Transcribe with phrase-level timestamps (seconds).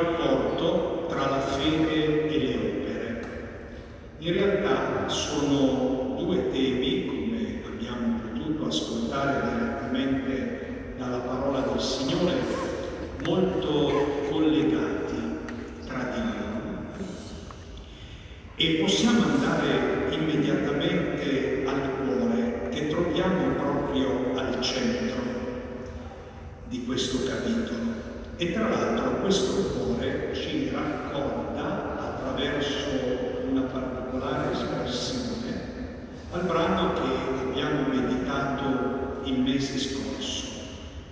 [0.00, 3.24] il rapporto tra la fede e le opere.
[4.18, 12.34] In realtà sono due temi, come abbiamo potuto ascoltare direttamente dalla parola del Signore,
[13.24, 15.14] molto collegati
[15.86, 16.78] tra di loro.
[18.56, 25.18] E possiamo andare immediatamente al cuore che troviamo proprio al centro
[26.68, 28.08] di questo capitolo.
[28.36, 32.88] E tra l'altro questo cuore ci racconta attraverso
[33.50, 35.60] una particolare espressione
[36.32, 40.46] al brano che abbiamo meditato il mese scorso.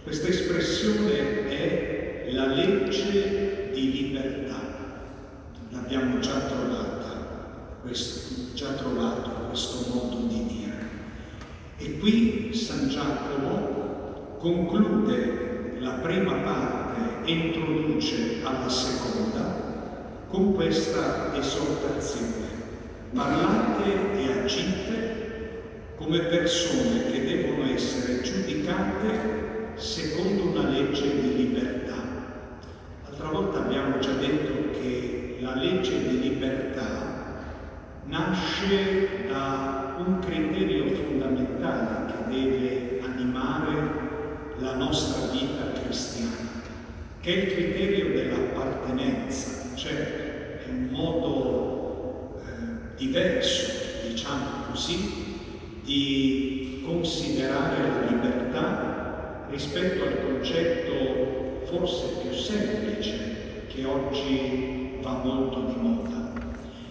[0.05, 0.29] Questa
[0.99, 4.61] espressione è la legge di libertà.
[5.71, 10.77] L'abbiamo già trovata questo già trovato questo modo di dire.
[11.79, 22.47] E qui San Giacomo conclude la prima parte e introduce alla seconda con questa esortazione.
[23.15, 25.63] Parlate e agite
[25.97, 29.48] come persone che devono essere giudicate
[29.79, 31.95] secondo una legge di libertà.
[33.05, 37.37] L'altra volta abbiamo già detto che la legge di libertà
[38.05, 44.07] nasce da un criterio fondamentale che deve animare
[44.59, 46.63] la nostra vita cristiana,
[47.21, 55.37] che è il criterio dell'appartenenza, cioè è un modo eh, diverso, diciamo così,
[55.85, 58.98] di considerare la libertà
[59.51, 65.99] rispetto al concetto forse più semplice che oggi va molto di moda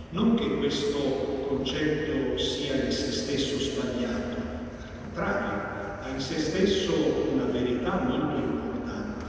[0.10, 5.62] non che questo concetto sia in se stesso sbagliato, al contrario,
[6.02, 6.94] ha in se stesso
[7.34, 9.26] una verità molto importante,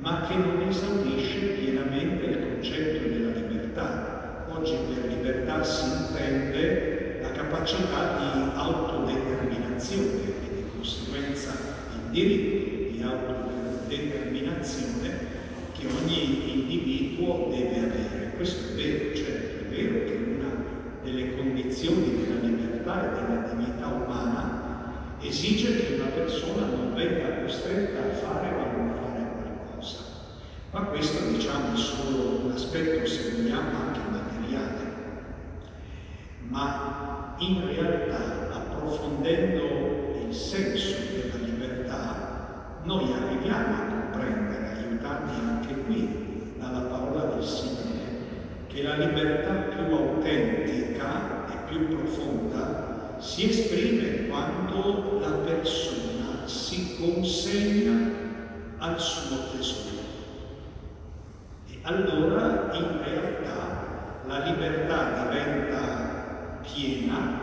[0.00, 4.46] ma che non esaurisce pienamente il concetto della libertà.
[4.52, 11.69] Oggi per libertà si intende la capacità di autodeterminazione e di conseguenza
[12.10, 15.38] il diritto di autodeterminazione
[15.78, 18.32] che ogni individuo deve avere.
[18.36, 20.52] Questo è vero, certo vero che una
[21.04, 24.58] delle condizioni della libertà e della dignità umana
[25.20, 29.98] esige che una persona non venga costretta a fare o a non fare qualcosa.
[30.72, 34.88] Ma questo diciamo è solo un aspetto, se vogliamo, anche materiale.
[36.48, 41.49] Ma in realtà, approfondendo il senso della libertà,
[42.82, 48.18] noi arriviamo a comprendere, aiutati anche qui dalla parola del Signore,
[48.66, 58.10] che la libertà più autentica e più profonda si esprime quando la persona si consegna
[58.78, 59.88] al suo tesoro.
[61.68, 67.39] E allora in realtà la libertà diventa piena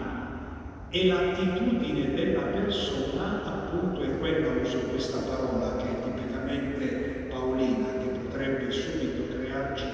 [0.89, 8.19] e l'attitudine della persona appunto è quella, uso questa parola che è tipicamente paolina, che
[8.19, 9.85] potrebbe subito crearci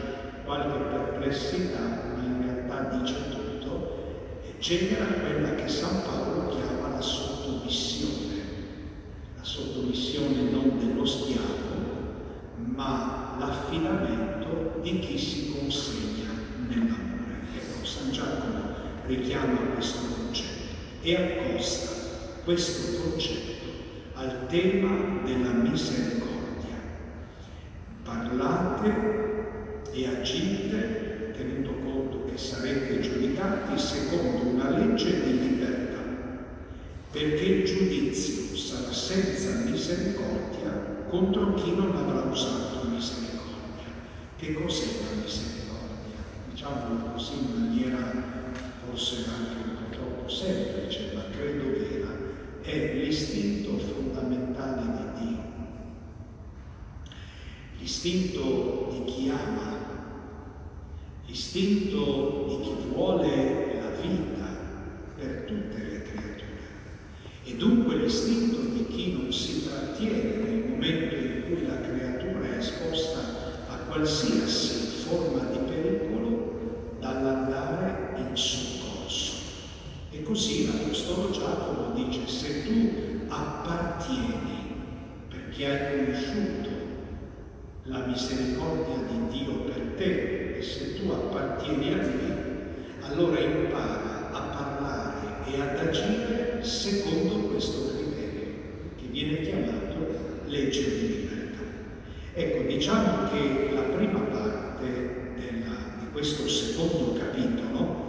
[0.46, 3.98] qualche perplessità, ma in realtà dice tutto,
[4.46, 8.42] e genera quella che San Paolo chiama la sottomissione,
[9.36, 11.42] la sottomissione non dello schiavo,
[12.56, 16.30] ma l'affidamento di chi si consegna
[16.68, 17.48] nell'amore.
[17.56, 18.62] Ecco, San Giacomo
[19.08, 20.53] richiama questo concetto
[21.04, 21.92] e accosta
[22.46, 23.52] questo concetto
[24.14, 26.32] al tema della misericordia.
[28.04, 29.12] Parlate
[29.92, 36.04] e agite tenuto conto che sarete giudicati secondo una legge di libertà,
[37.12, 43.42] perché il giudizio sarà senza misericordia contro chi non avrà usato misericordia.
[44.38, 46.18] Che cos'è la misericordia?
[46.50, 48.12] Diciamolo così in maniera
[48.86, 49.73] forse anche un
[50.30, 52.18] semplice, ma credo vera,
[52.62, 55.44] è l'istinto fondamentale di Dio.
[57.80, 59.78] L'istinto di chi ama,
[61.26, 64.48] l'istinto di chi vuole la vita
[65.16, 66.44] per tutte le creature
[67.46, 72.58] e dunque l'istinto di chi non si trattiene nel momento in cui la creatura è
[72.58, 73.20] esposta
[73.68, 79.34] a qualsiasi forma di pericolo dall'andare in soccorso.
[80.12, 84.78] E così l'Apostolo Giacomo dice, se tu appartieni
[85.28, 86.70] perché hai conosciuto
[87.84, 92.34] la misericordia di Dio per te e se tu appartieni a Lui,
[93.02, 98.54] allora impara a parlare e ad agire secondo questo criterio
[98.96, 101.64] che viene chiamato legge di libertà.
[102.36, 108.03] Ecco, diciamo che la prima parte della, di questo secondo capitolo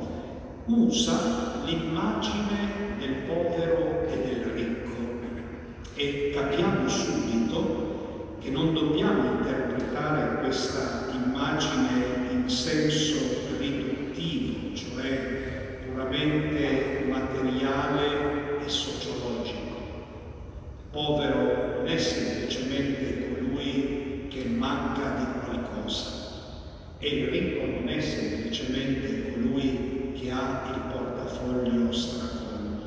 [0.66, 4.92] usa l'immagine del povero e del ricco.
[5.94, 13.16] E capiamo subito che non dobbiamo interpretare questa immagine in senso
[13.58, 19.62] riduttivo, cioè puramente materiale e sociologico.
[20.90, 26.24] Povero non è semplicemente colui che manca di qualcosa
[26.98, 32.80] e il ricco non è semplicemente colui che ha il portafoglio stracolmo.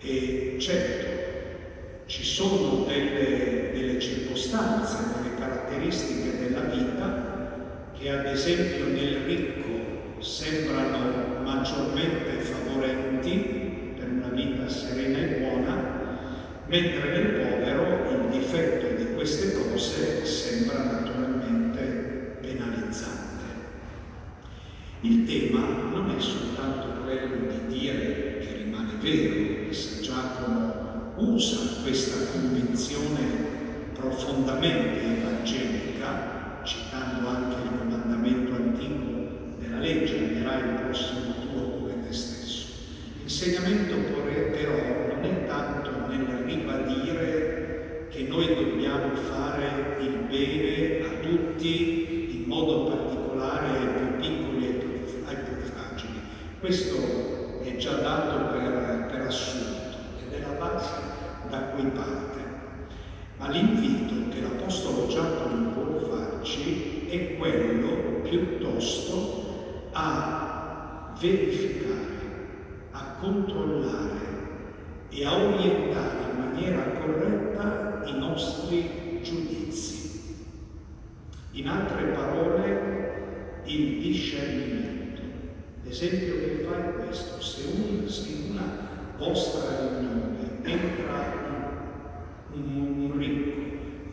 [0.00, 1.08] E certo,
[2.06, 11.42] ci sono delle, delle circostanze, delle caratteristiche della vita che ad esempio nel ricco sembrano
[11.42, 15.98] maggiormente favorenti per una vita serena e buona,
[17.00, 23.44] mentre nel povero il difetto di queste cose sembra naturalmente penalizzante.
[25.00, 31.82] Il tema non è soltanto quello di dire che rimane vero, che San Giacomo usa
[31.82, 33.48] questa convinzione
[33.94, 42.12] profondamente evangelica, citando anche il comandamento antico della legge, amerai il prossimo tuo come te
[42.12, 42.66] stesso.
[43.22, 43.94] L'insegnamento
[44.50, 52.90] però non tanto nel ribadire che noi dobbiamo fare il bene a tutti, in modo
[52.90, 56.20] particolare ai più piccoli e ai più fragili.
[56.58, 60.90] Questo è già dato per, per assunto ed è la base
[61.48, 62.38] da cui parte.
[63.36, 71.98] Ma l'invito che l'Apostolo Giacomo vuole farci è quello piuttosto a verificare,
[72.90, 74.29] a controllare
[75.10, 80.36] e a orientare in maniera corretta i nostri giudizi.
[81.52, 85.20] In altre parole, il discernimento.
[85.82, 91.34] L'esempio che fa è questo, se una, se una vostra riunione entra
[92.52, 93.60] un, un ricco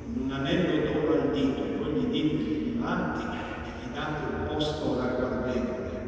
[0.03, 4.25] con un anello d'oro al dito e voi gli dite più avanti e gli date
[4.25, 6.01] un posto ragguardevole,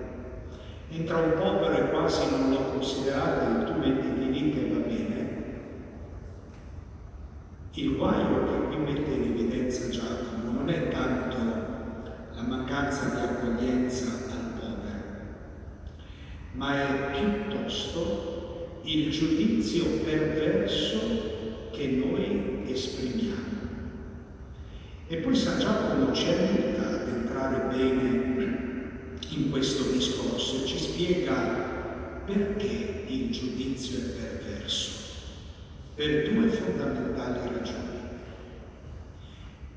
[0.89, 5.37] entra un povero e quasi non lo considerate e tu metti lì che va bene,
[7.73, 11.37] il guaio che qui mette in evidenza Giacomo non è tanto
[12.33, 15.03] la mancanza di accoglienza al povero,
[16.53, 23.57] ma è piuttosto il giudizio perverso che noi esprimiamo.
[25.07, 28.87] E poi San Giacomo ci aiuta ad entrare bene
[29.29, 31.68] in questo discorso e ci spiega
[32.29, 34.91] perché il giudizio è perverso
[35.95, 37.87] per due fondamentali ragioni.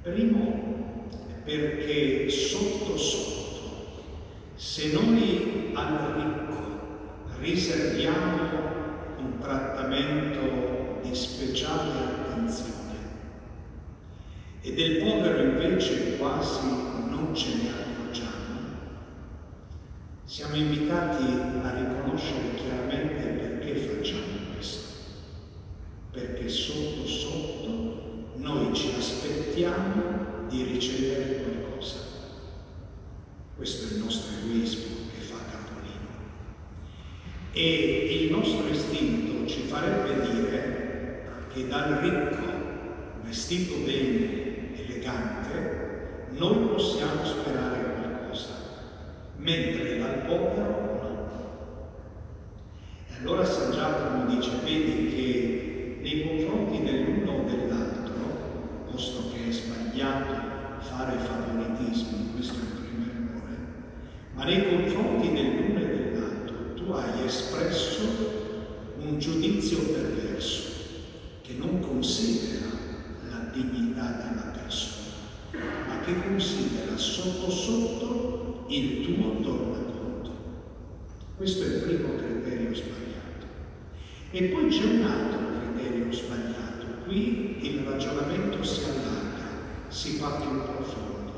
[0.02, 1.08] Primo,
[1.44, 4.02] perché sotto sotto,
[4.54, 8.60] se noi al ricco riserviamo
[9.18, 12.80] un trattamento di speciale attenzione
[14.60, 16.66] e del povero invece quasi
[17.08, 17.91] non ce ne accorgiamo,
[20.32, 21.24] siamo invitati
[21.62, 24.94] a riconoscere chiaramente perché facciamo questo
[26.10, 31.98] perché sotto sotto noi ci aspettiamo di ricevere qualcosa.
[33.56, 36.08] Questo è il nostro egoismo che fa capolino.
[37.52, 47.22] E il nostro istinto ci farebbe dire che dal ricco, vestito bene, elegante, noi possiamo
[47.22, 47.91] sperare qualcosa,
[49.42, 50.70] mentre dal povero
[51.02, 51.30] no.
[53.08, 58.14] E allora San Giacomo dice, vedi che nei confronti dell'uno o dell'altro,
[58.90, 63.56] posto che è sbagliato fare favoritismo, questo è il primo errore,
[64.34, 68.30] ma nei confronti dell'uno e dell'altro tu hai espresso
[68.98, 70.70] un giudizio perverso
[71.42, 72.70] che non considera
[73.28, 75.10] la dignità della persona,
[75.88, 78.41] ma che considera sotto sotto
[78.74, 80.30] il tuo tornaconto.
[81.36, 83.46] Questo è il primo criterio sbagliato.
[84.30, 86.86] E poi c'è un altro criterio sbagliato.
[87.04, 91.32] Qui il ragionamento si allarga, si fa più profondo.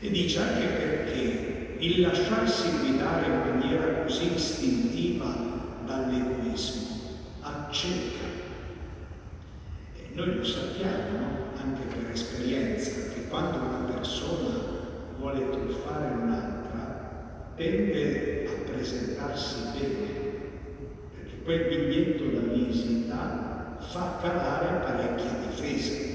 [0.00, 5.32] E dice anche perché il lasciarsi guidare in maniera così istintiva
[5.86, 7.00] dall'egoismo
[7.40, 8.26] acceca.
[9.94, 11.60] E noi lo sappiamo, no?
[11.62, 14.71] anche per esperienza, che quando una persona
[15.22, 20.08] vuole truffare un'altra, tende a presentarsi bene,
[21.14, 26.10] perché quel biglietto da visita fa calare parecchie difese.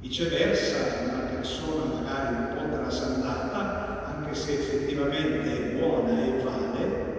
[0.00, 7.10] Viceversa, una persona magari un po' trasandata, anche se effettivamente è buona e vale,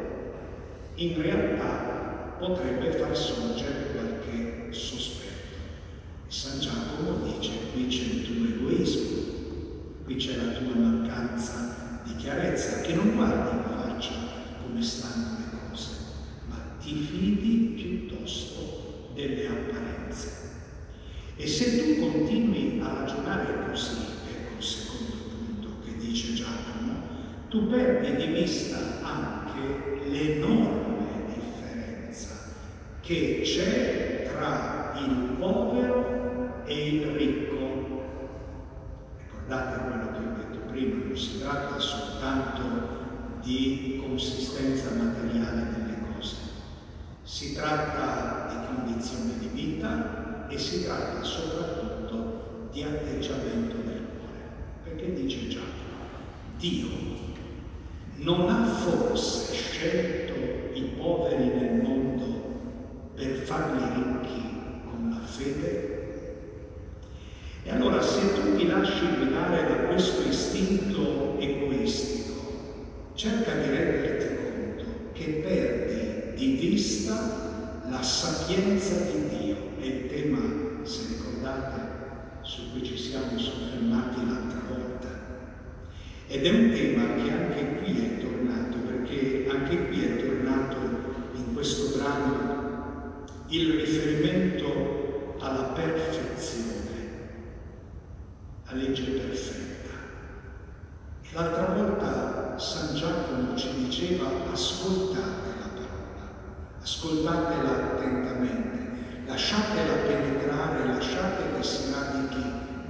[0.96, 5.22] in realtà potrebbe far sorgere qualche sospetto.
[6.28, 9.43] San Giacomo dice qui c'è il tuo egoismo,
[10.04, 14.14] qui c'è la tua mancanza di chiarezza, che non guardi in faccia
[14.62, 15.90] come stanno le cose,
[16.48, 20.52] ma ti fidi piuttosto delle apparenze.
[21.36, 23.96] E se tu continui a ragionare così,
[24.30, 27.02] ecco il secondo punto che dice Giacomo,
[27.50, 32.30] tu perdi di vista anche l'enorme differenza
[33.02, 37.52] che c'è tra il povero e il ricco.
[39.18, 42.62] Ricordate quello che ho detto prima, non si tratta soltanto
[43.42, 46.36] di consistenza materiale delle cose,
[47.22, 54.42] si tratta di condizione di vita e si tratta soprattutto di atteggiamento del cuore.
[54.84, 55.72] Perché dice Giacomo,
[56.58, 56.88] Dio
[58.16, 60.34] non ha forse scelto
[60.74, 64.42] i poveri nel mondo per farli ricchi
[64.90, 65.83] con la fede?
[67.66, 74.84] E allora se tu ti lasci guidare da questo istinto egoistico, cerca di renderti conto
[75.14, 79.56] che perdi di vista la sapienza di Dio.
[79.80, 80.40] È il tema,
[80.84, 81.80] se ricordate,
[82.42, 85.08] su cui ci siamo soffermati l'altra volta.
[86.28, 90.78] Ed è un tema che anche qui è tornato, perché anche qui è tornato
[91.36, 96.93] in questo brano il riferimento alla perfezione
[98.74, 99.92] la legge perfetta.
[101.34, 106.32] L'altra volta San Giacomo ci diceva ascoltate la parola,
[106.82, 112.44] ascoltatela attentamente, lasciatela penetrare, lasciate che si radichi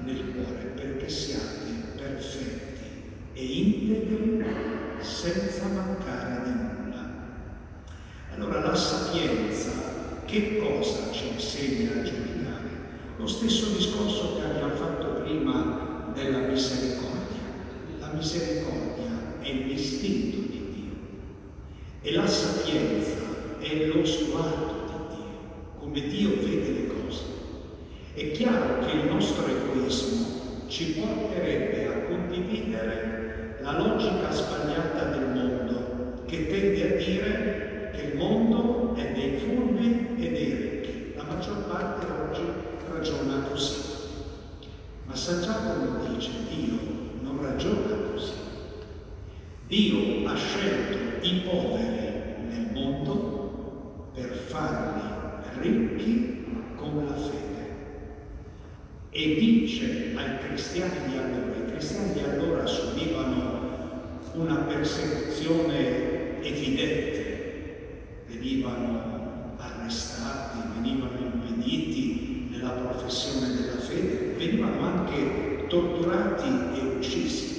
[0.03, 4.45] nel cuore perché siate perfetti e integri
[4.99, 7.09] senza mancare di nulla.
[8.35, 9.71] Allora la sapienza
[10.25, 12.33] che cosa ci insegna a giudicare?
[13.17, 17.41] Lo stesso discorso che abbiamo fatto prima della misericordia.
[17.99, 20.95] La misericordia è l'istinto di Dio
[22.01, 24.73] e la sapienza è lo sguardo
[25.09, 27.23] di Dio, come Dio vede le cose.
[28.13, 36.23] È chiaro che il nostro egoismo ci porterebbe a condividere la logica sbagliata del mondo
[36.25, 41.13] che tende a dire che il mondo è dei furbi e dei ricchi.
[41.15, 42.41] La maggior parte oggi
[42.91, 43.81] ragiona così.
[45.05, 46.77] Ma San Giacomo dice Dio
[47.21, 47.92] non ragiona.
[49.67, 55.01] Dio ha scelto i poveri nel mondo per farli
[55.59, 57.41] ricchi con la fede.
[59.09, 63.61] E dice ai cristiani di allora, i cristiani di allora subivano
[64.33, 76.47] una persecuzione evidente, venivano arrestati, venivano impediti, la professione della fede, venivano anche torturati
[76.79, 77.52] e uccisi,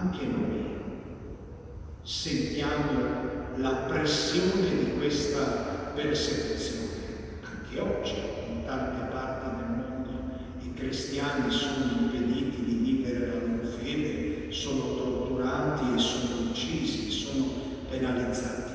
[0.00, 0.78] anche noi
[2.02, 3.18] sentiamo
[3.56, 6.88] la pressione di questa persecuzione.
[7.42, 8.14] Anche oggi
[8.48, 10.10] in tante parti del mondo
[10.62, 17.44] i cristiani sono impediti di vivere la loro fede, sono torturati e sono uccisi, sono
[17.90, 18.72] penalizzati.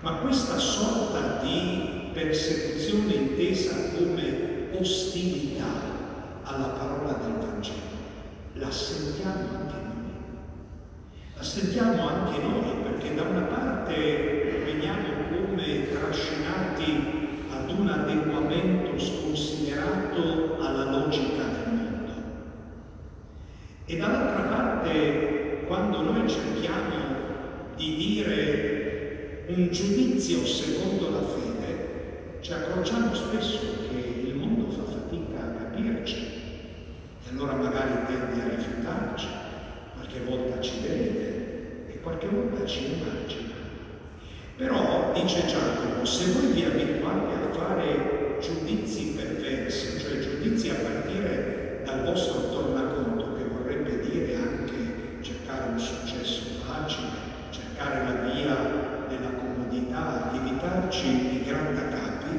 [0.00, 5.64] Ma questa sorta di persecuzione intesa come ostilità
[6.42, 8.00] alla parola del Vangelo.
[8.54, 9.91] La sentiamo anche noi.
[11.42, 17.02] Aspettiamo anche noi, perché da una parte veniamo come trascinati
[17.50, 22.12] ad un adeguamento sconsiderato alla logica del mondo.
[23.86, 26.94] E dall'altra parte quando noi cerchiamo
[27.74, 35.40] di dire un giudizio secondo la fede, ci accorgiamo spesso che il mondo fa fatica
[35.40, 36.18] a capirci.
[37.26, 39.41] E allora magari tende a rifiutarci
[42.22, 43.50] qualche volta ci immagina.
[44.56, 51.82] Però, dice Giacomo, se voi vi abituate a fare giudizi perversi, cioè giudizi a partire
[51.84, 57.08] dal vostro tornaconto, che vorrebbe dire anche cercare un successo facile,
[57.50, 58.56] cercare la via
[59.08, 62.38] della comodità, evitarci i grattacapi,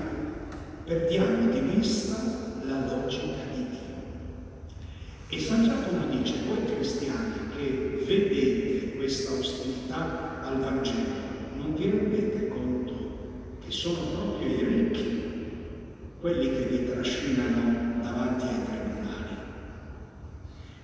[0.85, 2.15] perdiamo di vista
[2.63, 3.79] la logica di Dio.
[5.27, 8.63] E San Giacomo dice, voi cristiani che vedete
[9.03, 11.21] questa ostilità al Vangelo,
[11.57, 12.93] non vi rendete conto
[13.63, 15.31] che sono proprio i ricchi
[16.21, 19.35] quelli che vi trascinano davanti ai tribunali,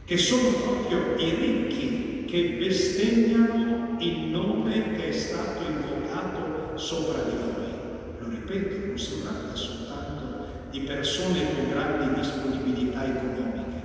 [0.10, 7.36] che sono proprio i ricchi che bestemmiano il nome che è stato invocato sopra di
[7.38, 8.18] voi.
[8.18, 13.84] Lo ripeto, non si tratta soltanto di persone con grandi disponibilità economiche,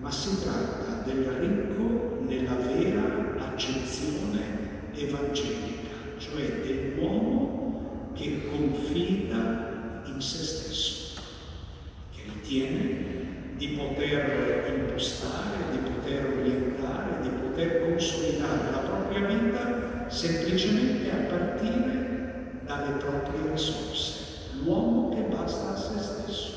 [0.00, 10.42] ma si tratta del ricco nella vera accezione evangelica cioè dell'uomo che confida in se
[10.42, 11.20] stesso,
[12.12, 13.19] che ritiene
[13.60, 22.62] di poter impostare, di poter orientare, di poter consolidare la propria vita semplicemente a partire
[22.64, 24.48] dalle proprie risorse.
[24.64, 26.52] L'uomo che basta a se stesso,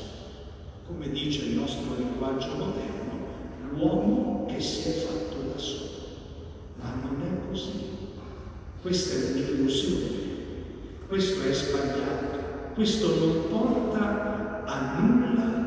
[0.86, 3.26] come dice il nostro linguaggio moderno,
[3.72, 5.90] l'uomo che si è fatto da solo.
[6.80, 7.98] Ma non è così.
[8.80, 10.08] Questa è un'illusione,
[11.06, 15.63] questo è sbagliato, questo non porta a nulla.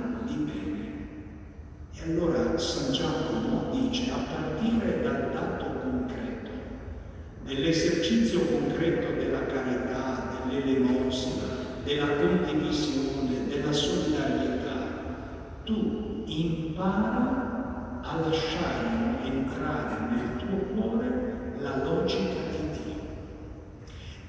[2.08, 6.50] E allora San Giacomo dice a partire dal dato concreto,
[7.44, 11.44] dell'esercizio concreto della carità, dell'elemosina,
[11.84, 14.88] della condivisione, della solidarietà,
[15.66, 22.40] tu impara a lasciare entrare nel tuo cuore la logica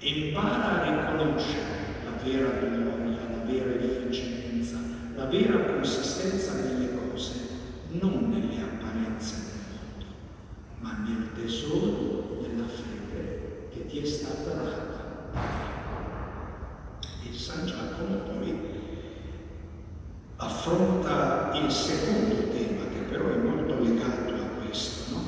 [0.01, 1.63] di impara a riconoscere
[2.03, 4.79] la vera gloria, la vera efficienza,
[5.15, 7.49] la vera consistenza delle cose,
[7.91, 10.07] non nelle apparenze del mondo,
[10.81, 15.31] ma nel tesoro della fede che ti è stata data.
[17.25, 18.77] E San Giacomo poi
[20.37, 25.23] affronta il secondo tema, che però è molto legato a questo, no?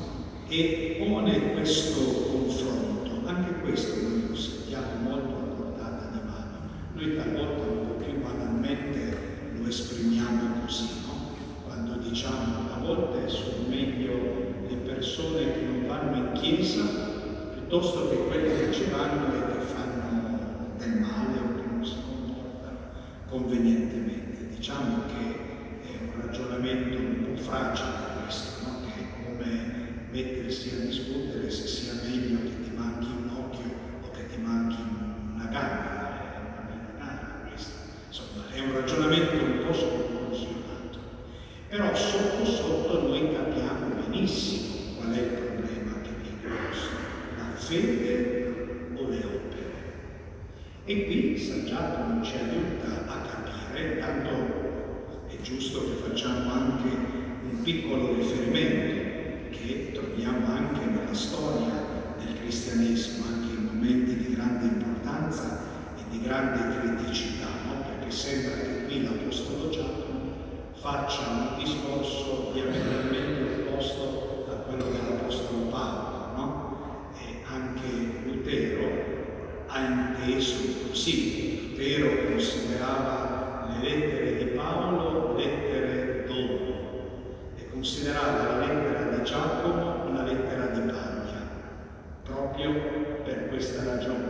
[0.49, 6.69] e pone questo confronto, anche questo noi lo sentiamo molto a portata di mano.
[6.95, 9.19] Noi talvolta un po' più banalmente
[9.59, 11.35] lo esprimiamo così, no?
[11.65, 14.13] Quando diciamo a volte sono meglio
[14.69, 16.83] le persone che non vanno in chiesa
[17.71, 21.95] piuttosto che quelle che ci vanno e che fanno del male o che non si
[22.05, 22.79] comportano
[23.29, 24.49] convenientemente.
[24.57, 28.81] Diciamo che è un ragionamento un po' fragile questo, no?
[28.83, 29.69] che è come
[30.11, 33.89] mettersi a discutere se sia meglio che ti manchi un occhio
[34.43, 34.77] manchi
[35.35, 36.65] una gamba, è una
[36.99, 37.79] gamba questa.
[38.09, 40.99] Insomma, è un ragionamento un po' sproporzionato.
[41.69, 46.97] Però sotto sotto noi capiamo benissimo qual è il problema che viene posto,
[47.37, 49.79] la fede o le opere.
[50.87, 57.63] E qui San Giacomo ci aiuta a capire, tanto è giusto che facciamo anche un
[57.63, 61.73] piccolo riferimento che troviamo anche nella storia
[62.19, 65.61] del cristianesimo, anche momenti di grande importanza
[65.97, 67.85] e di grande criticità, no?
[67.85, 70.09] perché sembra che qui l'Apostolo Giacomo
[70.75, 76.10] faccia un discorso diametralmente opposto a quello dell'Apostolo Paolo,
[77.53, 81.71] anche Lutero ha inteso così.
[81.71, 90.23] Lutero considerava le lettere di Paolo lettere dono e considerava la lettera di Giacomo una
[90.23, 91.41] lettera di paglia,
[92.25, 92.73] proprio
[93.25, 94.29] per questa ragione,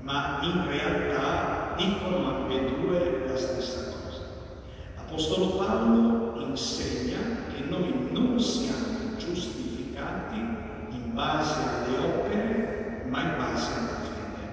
[0.00, 4.22] ma in realtà dicono ambedue la stessa cosa.
[4.96, 7.18] L'Apostolo Paolo insegna
[7.54, 10.70] che noi non siamo giustificati
[11.12, 14.48] base alle opere, ma in base alla fede.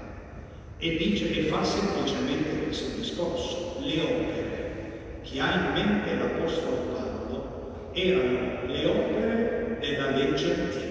[0.78, 3.78] E dice che fa semplicemente questo discorso.
[3.82, 10.90] Le opere che ha in mente l'Apostolo Paolo erano le opere della legge antica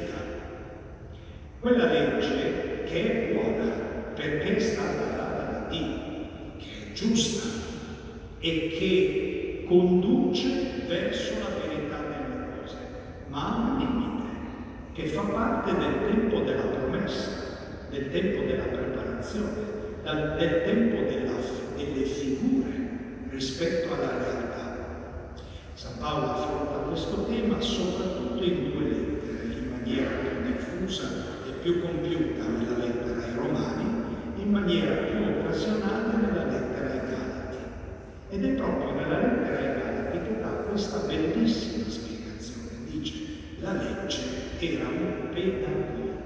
[1.60, 3.66] quella legge che è buona
[4.14, 5.96] perché è stata data da Dio,
[6.56, 7.48] che è giusta
[8.38, 12.76] e che conduce verso la verità delle cose,
[13.28, 14.27] ma ha un limite
[14.98, 17.46] che fa parte del tempo della promessa.
[17.90, 19.54] del tempo della preparazione,
[20.02, 21.38] del tempo della,
[21.74, 22.88] delle figure
[23.30, 25.36] rispetto alla realtà.
[25.72, 31.08] San Paolo affronta questo tema soprattutto in due lettere, in maniera più diffusa
[31.46, 33.84] e più compiuta nella lettera ai Romani,
[34.36, 37.56] in maniera più occasionale nella lettera ai Galati.
[38.30, 42.84] Ed è proprio nella lettera ai Galati che dà questa bellissima spiegazione.
[42.84, 43.14] Dice,
[43.60, 46.16] la legge era un pedagogo.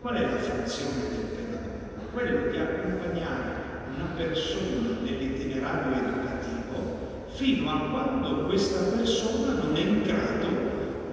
[0.00, 2.10] Qual è la funzione del pedagogo?
[2.12, 10.02] Quello di accompagnare una persona nell'itinerario educativo fino a quando questa persona non è in
[10.02, 10.46] grado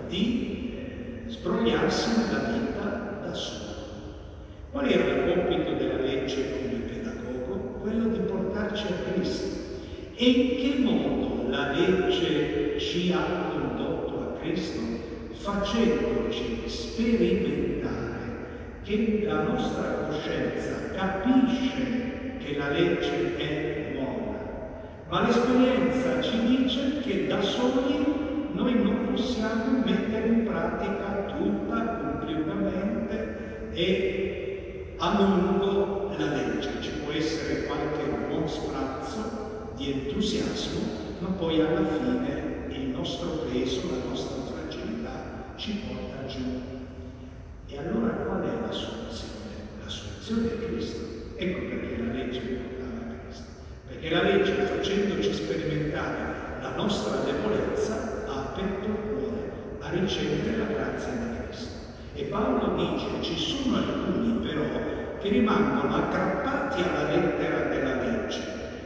[0.07, 3.73] di eh, sbrogliarsi nella vita da sola.
[4.71, 7.79] Qual era il compito della legge come pedagogo?
[7.81, 9.63] Quello di portarci a Cristo.
[10.15, 15.04] E in che modo la legge ci ha condotto a Cristo?
[15.37, 24.39] Facendoci sperimentare che la nostra coscienza capisce che la legge è buona,
[25.09, 33.69] ma l'esperienza ci dice che da soli noi non possiamo mettere in pratica tutta compiutamente
[33.73, 36.81] e a lungo la legge.
[36.81, 40.79] Ci può essere qualche buon sprazzo di entusiasmo,
[41.19, 44.44] ma poi alla fine il nostro peso, la nostra
[45.55, 46.61] ci porta giù.
[47.67, 49.33] E allora qual è la soluzione?
[49.83, 50.99] La soluzione è Cristo.
[51.35, 53.43] Ecco perché la legge portava a Cristo.
[53.87, 60.65] Perché la legge, facendoci sperimentare la nostra debolezza, ha aperto il cuore a ricevere la
[60.65, 61.73] grazia di Cristo.
[62.13, 64.63] E Paolo dice, ci sono alcuni però
[65.19, 68.41] che rimangono aggrappati alla lettera della legge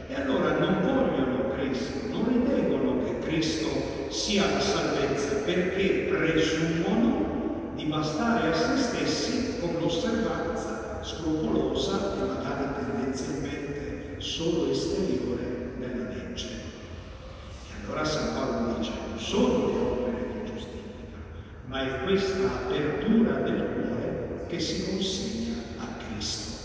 [0.08, 3.68] e allora non vogliono Cristo, non ritengono che Cristo
[4.08, 12.64] sia la salvezza perché presumono di bastare a se stessi con l'osservanza scrupolosa e magari
[12.74, 16.48] tendenzialmente solo esteriore della legge.
[16.48, 21.24] E allora San Paolo dice, non sono le opere che giustificano,
[21.66, 26.58] ma è questa apertura del cuore che si consegna a Cristo.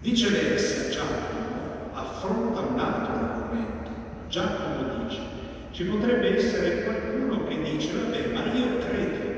[0.00, 1.44] Viceversa Giacomo
[1.94, 3.33] affronta un altro.
[4.34, 5.20] Giacomo dice,
[5.70, 9.32] ci potrebbe essere qualcuno che dice, vabbè, ma io credo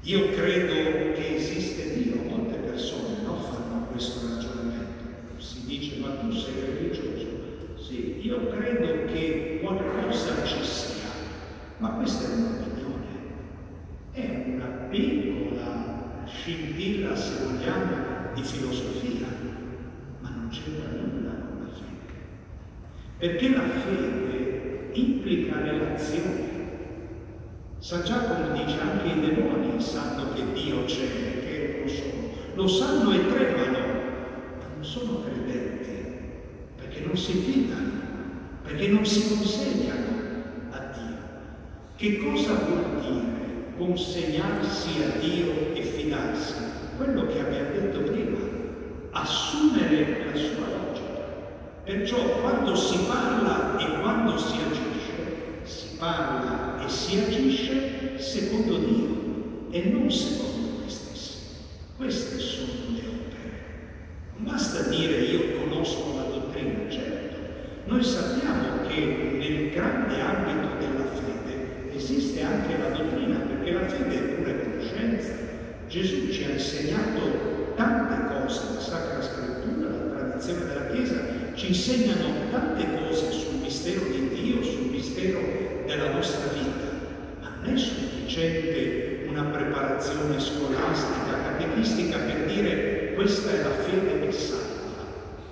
[0.00, 5.04] io credo che esiste Dio, molte persone no, fanno questo ragionamento.
[5.36, 7.76] Si dice ma tu sei religioso?
[7.76, 11.10] Sì, io credo che qualcosa ci sia,
[11.76, 13.06] ma questa è un'opinione,
[14.12, 19.26] è una piccola scintilla, se vogliamo, di filosofia,
[20.20, 21.88] ma non c'entra nulla con la fede.
[23.20, 26.50] Perché la fede implica relazione
[27.78, 31.06] San Giacomo dice anche i demoni sanno che Dio c'è,
[31.44, 32.28] che lo sono.
[32.54, 33.78] Lo sanno e tremano,
[34.58, 35.90] ma non sono credenti,
[36.76, 37.90] perché non si fidano,
[38.62, 40.08] perché non si consegnano
[40.70, 41.16] a Dio.
[41.96, 46.54] Che cosa vuol dire consegnarsi a Dio e fidarsi?
[46.96, 48.38] Quello che abbiamo detto prima,
[49.12, 50.99] assumere la sua logica.
[51.90, 59.90] Perciò quando si parla e quando si agisce, si parla si agisce secondo Dio e
[59.90, 61.38] non secondo noi stessi.
[61.96, 63.62] Queste sono le opere.
[64.36, 67.36] Non basta dire io conosco la dottrina, certo.
[67.86, 74.14] Noi sappiamo che nel grande ambito della fede esiste anche la dottrina, perché la fede
[74.14, 75.32] è pure conoscenza.
[75.88, 82.50] Gesù ci ha insegnato tante cose, la Sacra Scrittura, la tradizione della Chiesa ci insegnano
[82.50, 85.40] tante cose sul mistero di Dio, sul mistero
[85.86, 86.90] della nostra vita
[87.62, 94.68] non è sufficiente una preparazione scolastica, catechistica per dire questa è la fede che salva.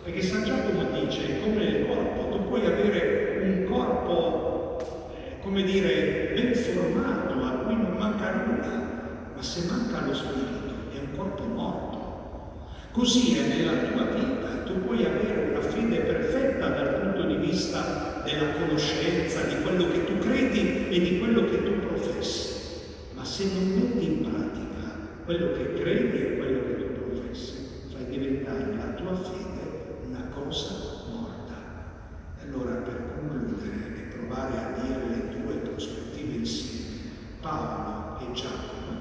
[0.04, 6.32] Perché San Giacomo dice, come nel corpo, tu puoi avere un corpo, eh, come dire,
[6.34, 11.44] ben formato, a cui non manca nulla, ma se manca lo spirito è un corpo
[11.44, 11.96] morto.
[12.92, 14.37] Così è nella tua vita,
[14.78, 20.04] tu puoi avere una fede perfetta dal punto di vista della conoscenza, di quello che
[20.04, 21.78] tu credi e di quello che tu
[23.14, 27.54] ma se non metti in pratica quello che credi e quello che tu professi,
[27.92, 30.70] fai diventare la tua fede una cosa
[31.10, 31.54] morta.
[32.44, 37.10] Allora per concludere e provare a dire le due prospettive insieme,
[37.40, 38.94] Paolo e Giacomo,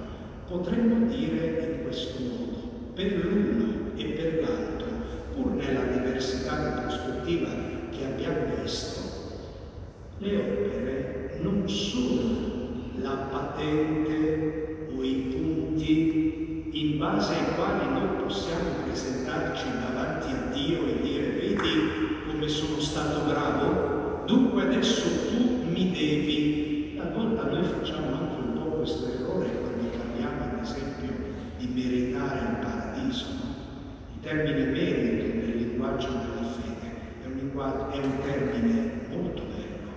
[0.47, 4.87] potremmo dire in questo modo, per l'uno e per l'altro,
[5.35, 7.49] pur nella diversità di prospettiva
[7.91, 8.99] che abbiamo visto,
[10.17, 12.47] le opere non sono
[12.99, 15.77] la patente o i punti
[34.27, 36.91] termine merito nel linguaggio della fede
[37.23, 39.91] è un, linguaggio, è un termine molto bello,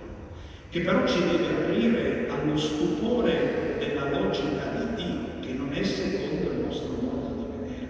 [0.71, 6.49] che però ci deve aprire allo stupore della logica di Dio, che non è secondo
[6.49, 7.89] il nostro modo di vedere.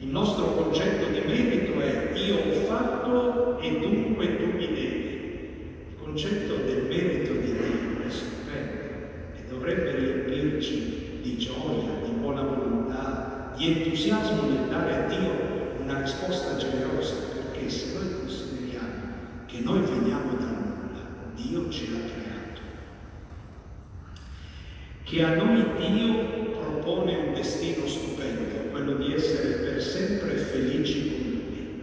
[0.00, 5.18] Il nostro concetto di merito è io ho fatto e dunque tu mi devi.
[5.88, 8.82] Il concetto del merito di Dio è stupendo
[9.36, 15.30] e dovrebbe riempirci di gioia, di buona volontà, di entusiasmo nel dare a Dio
[15.82, 18.88] una risposta generosa, perché se noi consideriamo
[19.46, 20.49] che noi veniamo da
[21.70, 22.60] Ce l'ha creato,
[25.04, 31.30] che a noi Dio propone un destino stupendo, quello di essere per sempre felici con
[31.30, 31.82] Lui,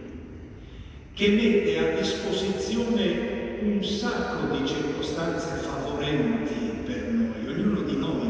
[1.14, 8.28] che mette a disposizione un sacco di circostanze favorenti per noi, ognuno di noi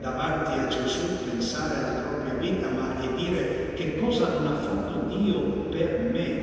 [0.00, 5.16] davanti a Gesù pensare alla propria vita, ma e dire che cosa non ha fatto
[5.16, 6.38] Dio per me.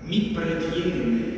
[0.00, 1.32] Mi previene,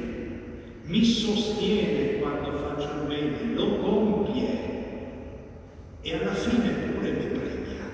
[0.85, 4.75] mi sostiene quando faccio il bene, lo compie
[6.01, 7.85] e alla fine pure mi premia.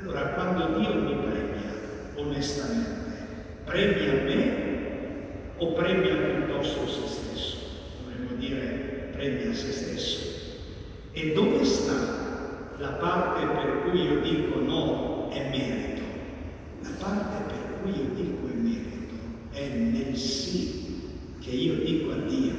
[0.00, 1.74] Allora quando Dio mi premia,
[2.14, 3.26] onestamente,
[3.64, 4.60] premia me
[5.58, 7.56] o premia piuttosto se stesso?
[8.02, 8.40] Dovremmo
[9.22, 10.20] dire premia se stesso.
[11.12, 16.02] E dove sta la parte per cui io dico no è merito,
[16.82, 19.14] la parte per cui io dico è merito
[19.52, 22.54] è nel sì che io dico a Dio.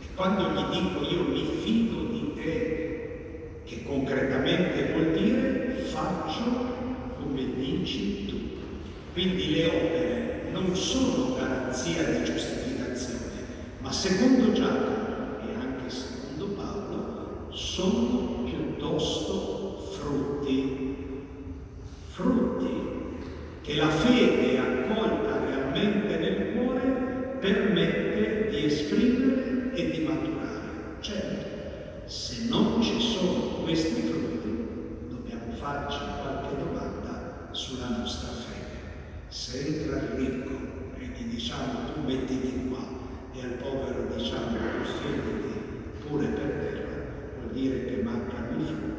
[0.00, 6.42] E quando gli dico io mi fido di te, che concretamente vuol dire faccio
[7.20, 8.36] come dici tu.
[9.12, 13.20] Quindi le opere non sono garanzia di giustificazione,
[13.80, 15.03] ma secondo Giacomo
[16.74, 20.96] Paolo sono piuttosto frutti,
[22.08, 22.82] frutti
[23.62, 30.96] che la fede accolta realmente nel cuore permette di esprimere e di maturare.
[31.00, 34.66] Certo, se non ci sono questi frutti,
[35.08, 38.82] dobbiamo farci qualche domanda sulla nostra fede.
[39.28, 40.54] Se entra il ricco
[40.98, 42.84] e gli diciamo tu mettiti qua
[43.32, 45.53] e al povero diciamo siediti
[46.08, 47.02] pure per terra,
[47.38, 48.93] vuol dire che mancano i